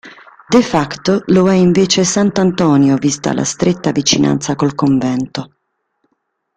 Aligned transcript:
De 0.49 0.63
"facto" 0.63 1.21
lo 1.27 1.47
è 1.47 1.53
invece 1.53 2.03
Sant'Antonio, 2.03 2.95
vista 2.97 3.33
la 3.35 3.43
stretta 3.43 3.91
vicinanza 3.91 4.55
col 4.55 4.73
convento. 4.73 5.57